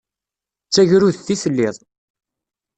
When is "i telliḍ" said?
1.33-1.75